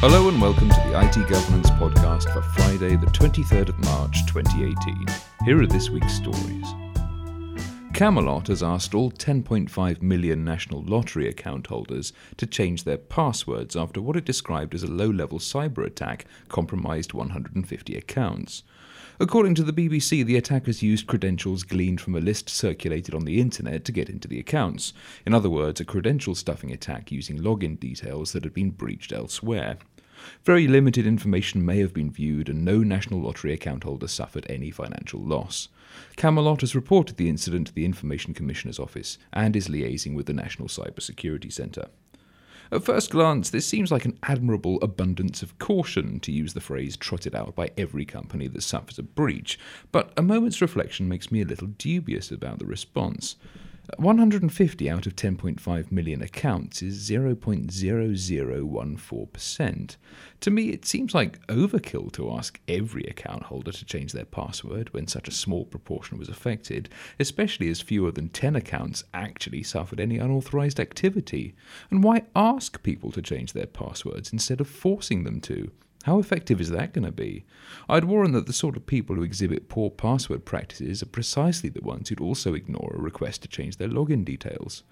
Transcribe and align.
Hello 0.00 0.28
and 0.28 0.40
welcome 0.40 0.68
to 0.68 0.76
the 0.76 1.00
IT 1.00 1.28
Governance 1.28 1.70
Podcast 1.70 2.32
for 2.32 2.40
Friday, 2.40 2.94
the 2.94 3.06
23rd 3.06 3.70
of 3.70 3.78
March 3.80 4.24
2018. 4.26 5.06
Here 5.44 5.60
are 5.60 5.66
this 5.66 5.90
week's 5.90 6.14
stories. 6.14 6.66
Camelot 7.94 8.46
has 8.46 8.62
asked 8.62 8.94
all 8.94 9.10
10.5 9.10 10.00
million 10.00 10.44
National 10.44 10.84
Lottery 10.84 11.28
account 11.28 11.66
holders 11.66 12.12
to 12.36 12.46
change 12.46 12.84
their 12.84 12.96
passwords 12.96 13.74
after 13.74 14.00
what 14.00 14.14
it 14.14 14.24
described 14.24 14.72
as 14.72 14.84
a 14.84 14.86
low 14.86 15.10
level 15.10 15.40
cyber 15.40 15.84
attack 15.84 16.26
compromised 16.48 17.12
150 17.12 17.96
accounts. 17.96 18.62
According 19.20 19.56
to 19.56 19.64
the 19.64 19.72
BBC, 19.72 20.24
the 20.24 20.36
attackers 20.36 20.80
used 20.80 21.08
credentials 21.08 21.64
gleaned 21.64 22.00
from 22.00 22.14
a 22.14 22.20
list 22.20 22.48
circulated 22.48 23.16
on 23.16 23.24
the 23.24 23.40
internet 23.40 23.84
to 23.86 23.92
get 23.92 24.08
into 24.08 24.28
the 24.28 24.38
accounts. 24.38 24.92
In 25.26 25.34
other 25.34 25.50
words, 25.50 25.80
a 25.80 25.84
credential 25.84 26.36
stuffing 26.36 26.70
attack 26.70 27.10
using 27.10 27.36
login 27.36 27.80
details 27.80 28.30
that 28.32 28.44
had 28.44 28.54
been 28.54 28.70
breached 28.70 29.12
elsewhere. 29.12 29.78
Very 30.44 30.68
limited 30.68 31.04
information 31.04 31.66
may 31.66 31.78
have 31.80 31.92
been 31.92 32.12
viewed, 32.12 32.48
and 32.48 32.64
no 32.64 32.78
National 32.78 33.20
Lottery 33.20 33.52
account 33.52 33.82
holder 33.82 34.06
suffered 34.06 34.46
any 34.48 34.70
financial 34.70 35.20
loss. 35.20 35.68
Camelot 36.16 36.60
has 36.60 36.76
reported 36.76 37.16
the 37.16 37.28
incident 37.28 37.66
to 37.66 37.74
the 37.74 37.84
Information 37.84 38.34
Commissioner's 38.34 38.78
Office 38.78 39.18
and 39.32 39.56
is 39.56 39.66
liaising 39.66 40.14
with 40.14 40.26
the 40.26 40.32
National 40.32 40.68
Cyber 40.68 41.02
Security 41.02 41.50
Centre. 41.50 41.88
At 42.70 42.84
first 42.84 43.10
glance, 43.10 43.48
this 43.48 43.66
seems 43.66 43.90
like 43.90 44.04
an 44.04 44.18
admirable 44.24 44.78
abundance 44.82 45.42
of 45.42 45.58
caution, 45.58 46.20
to 46.20 46.32
use 46.32 46.52
the 46.52 46.60
phrase 46.60 46.96
trotted 46.96 47.34
out 47.34 47.54
by 47.54 47.70
every 47.78 48.04
company 48.04 48.46
that 48.48 48.62
suffers 48.62 48.98
a 48.98 49.02
breach, 49.02 49.58
but 49.90 50.12
a 50.16 50.22
moment's 50.22 50.60
reflection 50.60 51.08
makes 51.08 51.32
me 51.32 51.40
a 51.40 51.46
little 51.46 51.68
dubious 51.68 52.30
about 52.30 52.58
the 52.58 52.66
response. 52.66 53.36
150 53.96 54.90
out 54.90 55.06
of 55.06 55.16
10.5 55.16 55.90
million 55.90 56.22
accounts 56.22 56.82
is 56.82 57.08
0.0014%. 57.08 59.96
To 60.40 60.50
me, 60.50 60.68
it 60.68 60.84
seems 60.84 61.14
like 61.14 61.46
overkill 61.46 62.12
to 62.12 62.30
ask 62.32 62.60
every 62.68 63.04
account 63.04 63.44
holder 63.44 63.72
to 63.72 63.84
change 63.86 64.12
their 64.12 64.26
password 64.26 64.92
when 64.92 65.06
such 65.06 65.26
a 65.26 65.32
small 65.32 65.64
proportion 65.64 66.18
was 66.18 66.28
affected, 66.28 66.90
especially 67.18 67.70
as 67.70 67.80
fewer 67.80 68.12
than 68.12 68.28
10 68.28 68.56
accounts 68.56 69.04
actually 69.14 69.62
suffered 69.62 70.00
any 70.00 70.18
unauthorized 70.18 70.78
activity. 70.78 71.54
And 71.90 72.04
why 72.04 72.24
ask 72.36 72.82
people 72.82 73.10
to 73.12 73.22
change 73.22 73.54
their 73.54 73.66
passwords 73.66 74.32
instead 74.32 74.60
of 74.60 74.68
forcing 74.68 75.24
them 75.24 75.40
to? 75.42 75.70
How 76.08 76.18
effective 76.18 76.58
is 76.58 76.70
that 76.70 76.94
going 76.94 77.04
to 77.04 77.12
be? 77.12 77.44
I'd 77.86 78.04
warn 78.04 78.32
that 78.32 78.46
the 78.46 78.52
sort 78.54 78.78
of 78.78 78.86
people 78.86 79.16
who 79.16 79.22
exhibit 79.22 79.68
poor 79.68 79.90
password 79.90 80.46
practices 80.46 81.02
are 81.02 81.06
precisely 81.06 81.68
the 81.68 81.82
ones 81.82 82.08
who'd 82.08 82.18
also 82.18 82.54
ignore 82.54 82.94
a 82.94 83.02
request 83.02 83.42
to 83.42 83.48
change 83.48 83.76
their 83.76 83.90
login 83.90 84.24
details. 84.24 84.84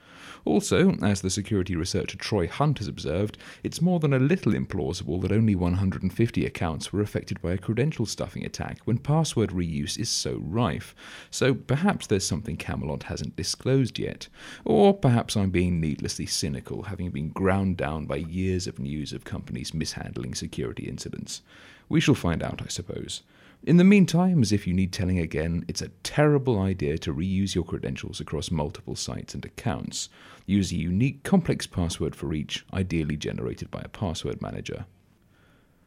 Also, 0.45 0.91
as 1.03 1.23
the 1.23 1.31
security 1.31 1.75
researcher 1.75 2.19
Troy 2.19 2.47
Hunt 2.47 2.79
has 2.79 2.87
observed, 2.87 3.39
it's 3.63 3.81
more 3.81 3.99
than 3.99 4.13
a 4.13 4.19
little 4.19 4.53
implausible 4.53 5.23
that 5.23 5.33
only 5.33 5.55
150 5.55 6.45
accounts 6.45 6.93
were 6.93 7.01
affected 7.01 7.41
by 7.41 7.53
a 7.53 7.59
credential 7.59 8.05
stuffing 8.05 8.45
attack 8.45 8.81
when 8.85 8.99
password 8.99 9.51
reuse 9.51 9.99
is 9.99 10.11
so 10.11 10.39
rife. 10.43 10.95
So 11.31 11.55
perhaps 11.55 12.07
there's 12.07 12.27
something 12.27 12.59
Camelot 12.59 13.05
hasn't 13.05 13.37
disclosed 13.37 13.99
yet. 13.99 14.29
Or 14.67 14.93
perhaps 14.93 15.35
I'm 15.35 15.51
being 15.51 15.81
needlessly 15.81 16.27
cynical, 16.27 16.83
having 16.83 17.11
been 17.11 17.31
ground 17.31 17.79
down 17.79 18.05
by 18.05 18.17
years 18.17 18.67
of 18.67 18.79
news 18.79 19.15
of 19.15 19.25
companies 19.25 19.73
mishandling 19.73 20.35
security 20.35 20.87
incidents 20.87 21.06
incidents. 21.07 21.43
We 21.89 22.01
shall 22.01 22.15
find 22.15 22.43
out, 22.43 22.63
I 22.63 22.69
suppose. 22.69 23.23
In 23.63 23.79
the 23.79 23.85
meantime, 23.85 24.43
as 24.43 24.53
if 24.53 24.67
you 24.67 24.75
need 24.75 24.93
telling 24.93 25.19
again, 25.19 25.65
it's 25.69 25.83
a 25.83 25.91
terrible 26.03 26.59
idea 26.61 26.99
to 26.99 27.15
reuse 27.15 27.55
your 27.55 27.65
credentials 27.65 28.21
across 28.21 28.51
multiple 28.51 28.97
sites 28.97 29.35
and 29.35 29.45
accounts. 29.45 30.09
Use 30.47 30.73
a 30.73 30.77
unique, 30.77 31.23
complex 31.23 31.67
password 31.67 32.15
for 32.15 32.35
each, 32.35 32.65
ideally 32.73 33.17
generated 33.17 33.71
by 33.71 33.81
a 33.85 33.89
password 33.89 34.43
manager. 34.43 34.87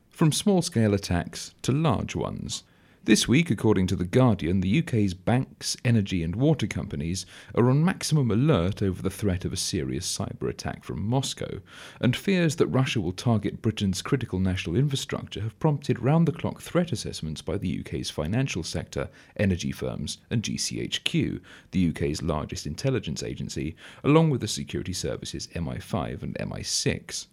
From 0.09 0.31
small 0.31 0.61
scale 0.61 0.93
attacks 0.93 1.53
to 1.61 1.71
large 1.71 2.15
ones, 2.15 2.63
this 3.05 3.27
week, 3.27 3.49
according 3.49 3.87
to 3.87 3.95
The 3.95 4.03
Guardian, 4.03 4.59
the 4.59 4.79
UK's 4.79 5.13
banks, 5.13 5.77
energy, 5.85 6.21
and 6.21 6.35
water 6.35 6.67
companies 6.67 7.25
are 7.55 7.69
on 7.69 7.83
maximum 7.83 8.29
alert 8.29 8.81
over 8.81 9.01
the 9.01 9.09
threat 9.09 9.45
of 9.45 9.53
a 9.53 9.57
serious 9.57 10.05
cyber 10.05 10.49
attack 10.49 10.83
from 10.83 11.05
Moscow, 11.05 11.61
and 12.01 12.15
fears 12.15 12.57
that 12.57 12.67
Russia 12.67 12.99
will 12.99 13.13
target 13.13 13.61
Britain's 13.61 14.01
critical 14.01 14.39
national 14.39 14.75
infrastructure 14.75 15.41
have 15.41 15.59
prompted 15.59 15.99
round 15.99 16.27
the 16.27 16.31
clock 16.31 16.61
threat 16.61 16.91
assessments 16.91 17.41
by 17.41 17.57
the 17.57 17.79
UK's 17.79 18.09
financial 18.09 18.63
sector, 18.63 19.09
energy 19.37 19.71
firms, 19.71 20.17
and 20.29 20.43
GCHQ, 20.43 21.39
the 21.71 21.89
UK's 21.89 22.21
largest 22.21 22.67
intelligence 22.67 23.23
agency, 23.23 23.75
along 24.03 24.29
with 24.29 24.41
the 24.41 24.47
security 24.47 24.93
services 24.93 25.47
MI5 25.55 26.21
and 26.21 26.35
MI6. 26.35 27.27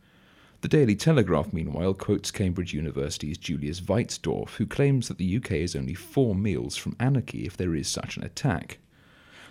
The 0.62 0.68
Daily 0.68 0.96
Telegraph, 0.96 1.52
meanwhile, 1.52 1.92
quotes 1.92 2.30
Cambridge 2.30 2.72
University's 2.72 3.36
Julius 3.36 3.80
Weitzdorf, 3.80 4.56
who 4.56 4.66
claims 4.66 5.06
that 5.08 5.18
the 5.18 5.36
UK 5.36 5.52
is 5.52 5.76
only 5.76 5.94
four 5.94 6.34
meals 6.34 6.76
from 6.76 6.96
anarchy 6.98 7.44
if 7.44 7.56
there 7.56 7.74
is 7.74 7.88
such 7.88 8.16
an 8.16 8.24
attack. 8.24 8.78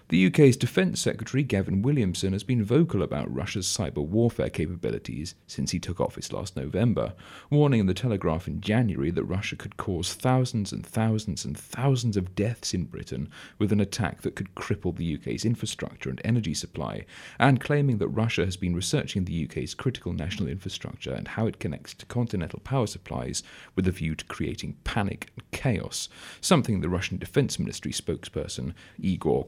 The 0.10 0.28
UK's 0.28 0.56
Defence 0.56 1.02
Secretary 1.02 1.42
Gavin 1.42 1.82
Williamson 1.82 2.34
has 2.34 2.44
been 2.44 2.64
vocal 2.64 3.02
about 3.02 3.34
Russia's 3.34 3.66
cyber 3.66 4.06
warfare 4.06 4.52
capabilities 4.52 5.34
since 5.48 5.72
he 5.72 5.80
took 5.80 6.00
office 6.00 6.32
last 6.32 6.56
November, 6.56 7.16
warning 7.50 7.80
in 7.80 7.88
the 7.88 7.96
Telegraph 7.96 8.48
in 8.48 8.62
January 8.62 9.10
that 9.10 9.24
Russia 9.24 9.56
could 9.56 9.78
cause 9.78 10.14
thousands 10.14 10.72
and 10.72 10.86
thousands 10.86 11.44
and 11.44 11.58
thousands 11.58 12.18
of 12.18 12.36
deaths 12.36 12.72
in 12.72 12.84
Britain 12.84 13.32
with 13.58 13.72
an 13.72 13.80
attack 13.80 14.22
that 14.22 14.36
could 14.36 14.54
cripple 14.54 14.96
the 14.96 15.16
UK's 15.16 15.44
infrastructure 15.44 16.12
and 16.12 16.22
energy 16.24 16.54
supply, 16.54 17.04
and 17.40 17.60
claiming 17.60 17.98
that 17.98 18.10
Russia 18.10 18.46
has 18.46 18.58
been 18.58 18.76
researching 18.76 19.26
the 19.26 19.46
UK's 19.46 19.74
critical 19.74 20.14
national 20.14 20.48
infrastructure 20.48 21.14
and 21.14 21.30
how 21.30 21.48
it 21.48 21.60
connects 21.60 21.96
to 21.96 22.06
continental 22.06 22.60
power 22.60 22.86
supplies 22.86 23.42
with 23.76 23.88
a 23.88 23.92
view 23.92 24.14
to 24.14 24.26
creating 24.26 24.78
panic 24.84 25.32
and 25.36 25.50
chaos, 25.50 26.10
something 26.42 26.82
the 26.82 26.90
Russian 26.90 27.18
Defence 27.18 27.58
Ministry 27.58 27.92
spokesperson 27.92 28.76
Igor 29.00 29.46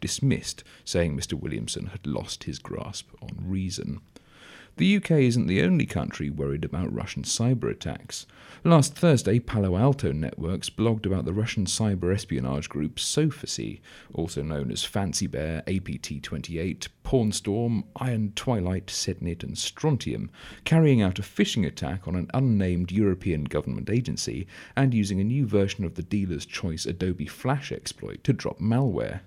Dismissed, 0.00 0.62
saying 0.84 1.16
Mr. 1.16 1.34
Williamson 1.34 1.86
had 1.86 2.06
lost 2.06 2.44
his 2.44 2.58
grasp 2.58 3.08
on 3.20 3.30
reason. 3.40 4.00
The 4.78 4.96
UK 4.98 5.10
isn't 5.10 5.48
the 5.48 5.62
only 5.62 5.86
country 5.86 6.30
worried 6.30 6.64
about 6.64 6.94
Russian 6.94 7.24
cyber 7.24 7.68
attacks. 7.68 8.26
Last 8.62 8.94
Thursday, 8.94 9.40
Palo 9.40 9.76
Alto 9.76 10.12
Networks 10.12 10.70
blogged 10.70 11.04
about 11.04 11.24
the 11.24 11.32
Russian 11.32 11.64
cyber 11.64 12.14
espionage 12.14 12.68
group 12.68 12.94
Sofacy, 12.94 13.80
also 14.14 14.40
known 14.40 14.70
as 14.70 14.84
Fancy 14.84 15.26
Bear, 15.26 15.64
APT 15.66 16.22
28, 16.22 16.86
Pawnstorm, 17.02 17.82
Iron 17.96 18.32
Twilight, 18.36 18.86
Sednit, 18.86 19.42
and 19.42 19.58
Strontium, 19.58 20.30
carrying 20.62 21.02
out 21.02 21.18
a 21.18 21.22
phishing 21.22 21.66
attack 21.66 22.06
on 22.06 22.14
an 22.14 22.30
unnamed 22.32 22.92
European 22.92 23.44
government 23.44 23.90
agency 23.90 24.46
and 24.76 24.94
using 24.94 25.20
a 25.20 25.24
new 25.24 25.44
version 25.44 25.84
of 25.84 25.96
the 25.96 26.04
dealer's 26.04 26.46
choice 26.46 26.86
Adobe 26.86 27.26
Flash 27.26 27.72
exploit 27.72 28.22
to 28.22 28.32
drop 28.32 28.60
malware. 28.60 29.22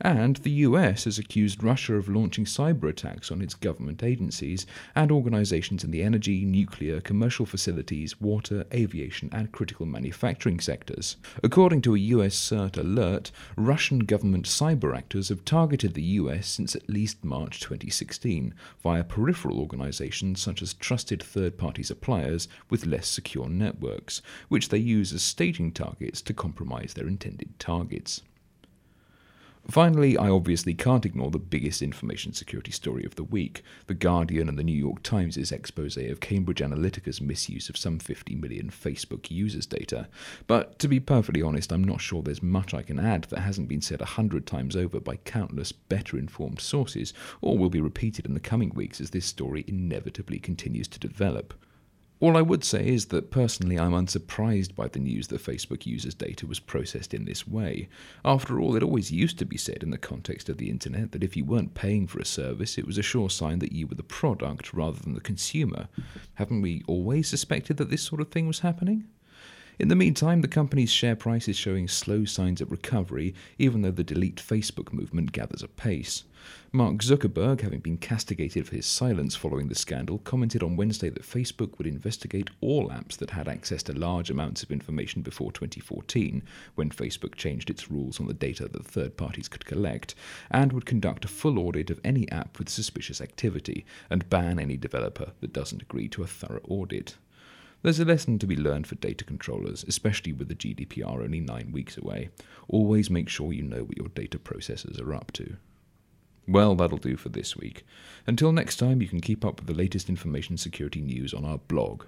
And 0.00 0.36
the 0.36 0.50
US 0.50 1.04
has 1.04 1.18
accused 1.18 1.62
Russia 1.62 1.94
of 1.94 2.08
launching 2.08 2.44
cyber 2.44 2.88
attacks 2.88 3.30
on 3.30 3.40
its 3.40 3.54
government 3.54 4.02
agencies 4.02 4.66
and 4.94 5.10
organizations 5.10 5.82
in 5.82 5.90
the 5.90 6.02
energy, 6.02 6.44
nuclear, 6.44 7.00
commercial 7.00 7.46
facilities, 7.46 8.20
water, 8.20 8.64
aviation, 8.72 9.28
and 9.32 9.52
critical 9.52 9.86
manufacturing 9.86 10.60
sectors. 10.60 11.16
According 11.42 11.82
to 11.82 11.94
a 11.94 11.98
US 11.98 12.34
CERT 12.34 12.76
alert, 12.76 13.30
Russian 13.56 14.00
government 14.00 14.46
cyber 14.46 14.96
actors 14.96 15.30
have 15.30 15.44
targeted 15.44 15.94
the 15.94 16.02
US 16.02 16.46
since 16.48 16.76
at 16.76 16.88
least 16.88 17.24
March 17.24 17.60
2016 17.60 18.54
via 18.82 19.04
peripheral 19.04 19.58
organizations 19.58 20.40
such 20.40 20.62
as 20.62 20.74
trusted 20.74 21.22
third 21.22 21.56
party 21.56 21.82
suppliers 21.82 22.48
with 22.70 22.86
less 22.86 23.08
secure 23.08 23.48
networks, 23.48 24.22
which 24.48 24.68
they 24.68 24.78
use 24.78 25.12
as 25.12 25.22
staging 25.22 25.72
targets 25.72 26.20
to 26.22 26.34
compromise 26.34 26.94
their 26.94 27.08
intended 27.08 27.58
targets. 27.58 28.22
Finally, 29.68 30.16
I 30.16 30.30
obviously 30.30 30.74
can't 30.74 31.04
ignore 31.04 31.32
the 31.32 31.40
biggest 31.40 31.82
information 31.82 32.32
security 32.32 32.70
story 32.70 33.04
of 33.04 33.16
the 33.16 33.24
week 33.24 33.64
The 33.88 33.94
Guardian 33.94 34.48
and 34.48 34.56
the 34.56 34.62
New 34.62 34.76
York 34.76 35.02
Times' 35.02 35.36
expose 35.50 35.96
of 35.96 36.20
Cambridge 36.20 36.60
Analytica's 36.60 37.20
misuse 37.20 37.68
of 37.68 37.76
some 37.76 37.98
50 37.98 38.36
million 38.36 38.70
Facebook 38.70 39.28
users' 39.28 39.66
data. 39.66 40.08
But 40.46 40.78
to 40.78 40.86
be 40.86 41.00
perfectly 41.00 41.42
honest, 41.42 41.72
I'm 41.72 41.82
not 41.82 42.00
sure 42.00 42.22
there's 42.22 42.44
much 42.44 42.74
I 42.74 42.82
can 42.82 43.00
add 43.00 43.24
that 43.24 43.40
hasn't 43.40 43.68
been 43.68 43.82
said 43.82 44.00
a 44.00 44.06
hundred 44.06 44.46
times 44.46 44.76
over 44.76 45.00
by 45.00 45.16
countless 45.16 45.72
better 45.72 46.16
informed 46.16 46.60
sources, 46.60 47.12
or 47.40 47.58
will 47.58 47.70
be 47.70 47.80
repeated 47.80 48.24
in 48.24 48.34
the 48.34 48.40
coming 48.40 48.70
weeks 48.70 49.00
as 49.00 49.10
this 49.10 49.26
story 49.26 49.64
inevitably 49.66 50.38
continues 50.38 50.86
to 50.88 51.00
develop. 51.00 51.54
All 52.18 52.38
I 52.38 52.42
would 52.42 52.64
say 52.64 52.88
is 52.88 53.06
that 53.06 53.30
personally 53.30 53.78
I'm 53.78 53.92
unsurprised 53.92 54.74
by 54.74 54.88
the 54.88 54.98
news 54.98 55.28
that 55.28 55.42
Facebook 55.42 55.84
users' 55.84 56.14
data 56.14 56.46
was 56.46 56.58
processed 56.58 57.12
in 57.12 57.26
this 57.26 57.46
way. 57.46 57.90
After 58.24 58.58
all, 58.58 58.74
it 58.74 58.82
always 58.82 59.12
used 59.12 59.38
to 59.38 59.44
be 59.44 59.58
said 59.58 59.82
in 59.82 59.90
the 59.90 59.98
context 59.98 60.48
of 60.48 60.56
the 60.56 60.70
internet 60.70 61.12
that 61.12 61.22
if 61.22 61.36
you 61.36 61.44
weren't 61.44 61.74
paying 61.74 62.06
for 62.06 62.18
a 62.18 62.24
service, 62.24 62.78
it 62.78 62.86
was 62.86 62.96
a 62.96 63.02
sure 63.02 63.28
sign 63.28 63.58
that 63.58 63.72
you 63.72 63.86
were 63.86 63.96
the 63.96 64.02
product 64.02 64.72
rather 64.72 64.98
than 64.98 65.12
the 65.12 65.20
consumer. 65.20 65.88
Haven't 66.34 66.62
we 66.62 66.82
always 66.86 67.28
suspected 67.28 67.76
that 67.76 67.90
this 67.90 68.02
sort 68.02 68.22
of 68.22 68.30
thing 68.30 68.46
was 68.46 68.60
happening? 68.60 69.04
In 69.78 69.88
the 69.88 69.94
meantime, 69.94 70.40
the 70.40 70.48
company's 70.48 70.90
share 70.90 71.16
price 71.16 71.48
is 71.48 71.56
showing 71.56 71.86
slow 71.86 72.24
signs 72.24 72.62
of 72.62 72.70
recovery, 72.70 73.34
even 73.58 73.82
though 73.82 73.90
the 73.90 74.02
delete 74.02 74.36
Facebook 74.36 74.90
movement 74.90 75.32
gathers 75.32 75.62
apace. 75.62 76.24
Mark 76.72 77.02
Zuckerberg, 77.02 77.60
having 77.60 77.80
been 77.80 77.98
castigated 77.98 78.66
for 78.66 78.74
his 78.74 78.86
silence 78.86 79.36
following 79.36 79.68
the 79.68 79.74
scandal, 79.74 80.16
commented 80.20 80.62
on 80.62 80.76
Wednesday 80.76 81.10
that 81.10 81.24
Facebook 81.24 81.76
would 81.76 81.86
investigate 81.86 82.48
all 82.62 82.88
apps 82.88 83.18
that 83.18 83.28
had 83.28 83.48
access 83.48 83.82
to 83.82 83.92
large 83.92 84.30
amounts 84.30 84.62
of 84.62 84.72
information 84.72 85.20
before 85.20 85.52
2014, 85.52 86.42
when 86.74 86.88
Facebook 86.88 87.34
changed 87.34 87.68
its 87.68 87.90
rules 87.90 88.18
on 88.18 88.26
the 88.26 88.32
data 88.32 88.68
that 88.68 88.86
third 88.86 89.18
parties 89.18 89.46
could 89.46 89.66
collect, 89.66 90.14
and 90.50 90.72
would 90.72 90.86
conduct 90.86 91.26
a 91.26 91.28
full 91.28 91.58
audit 91.58 91.90
of 91.90 92.00
any 92.02 92.30
app 92.30 92.58
with 92.58 92.70
suspicious 92.70 93.20
activity 93.20 93.84
and 94.08 94.30
ban 94.30 94.58
any 94.58 94.78
developer 94.78 95.32
that 95.42 95.52
doesn't 95.52 95.82
agree 95.82 96.08
to 96.08 96.22
a 96.22 96.26
thorough 96.26 96.62
audit. 96.66 97.16
There's 97.86 98.00
a 98.00 98.04
lesson 98.04 98.40
to 98.40 98.48
be 98.48 98.56
learned 98.56 98.88
for 98.88 98.96
data 98.96 99.22
controllers, 99.22 99.84
especially 99.86 100.32
with 100.32 100.48
the 100.48 100.56
GDPR 100.56 101.22
only 101.22 101.38
nine 101.38 101.70
weeks 101.70 101.96
away. 101.96 102.30
Always 102.66 103.10
make 103.10 103.28
sure 103.28 103.52
you 103.52 103.62
know 103.62 103.84
what 103.84 103.96
your 103.96 104.08
data 104.08 104.40
processors 104.40 105.00
are 105.00 105.14
up 105.14 105.30
to. 105.34 105.54
Well, 106.48 106.74
that'll 106.74 106.98
do 106.98 107.16
for 107.16 107.28
this 107.28 107.56
week. 107.56 107.86
Until 108.26 108.50
next 108.50 108.78
time, 108.78 109.00
you 109.00 109.06
can 109.06 109.20
keep 109.20 109.44
up 109.44 109.60
with 109.60 109.68
the 109.68 109.80
latest 109.80 110.08
information 110.08 110.56
security 110.56 111.00
news 111.00 111.32
on 111.32 111.44
our 111.44 111.58
blog. 111.58 112.06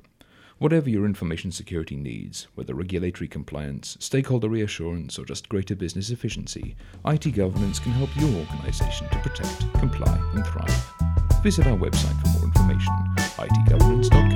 Whatever 0.59 0.91
your 0.91 1.07
information 1.07 1.53
security 1.53 1.95
needs, 1.95 2.49
whether 2.57 2.75
regulatory 2.75 3.29
compliance, 3.29 3.97
stakeholder 4.01 4.49
reassurance, 4.49 5.17
or 5.17 5.25
just 5.27 5.49
greater 5.49 5.77
business 5.77 6.11
efficiency, 6.11 6.75
IT 7.07 7.37
Governance 7.37 7.79
can 7.79 7.93
help 7.93 8.11
your 8.17 8.31
organization 8.41 9.09
to 9.11 9.19
protect, 9.21 9.73
comply, 9.75 10.21
and 10.35 10.45
thrive. 10.45 10.93
Visit 11.45 11.69
our 11.69 11.79
website 11.79 12.21
for 12.21 12.29
more 12.31 12.47
information, 12.47 12.93
itgovernance.com. 13.37 14.28